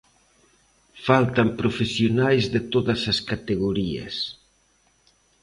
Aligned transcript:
Faltan 1.07 1.49
profesionais 1.61 2.43
de 2.53 2.59
todas 2.73 3.01
as 3.11 3.19
categorías. 3.29 4.15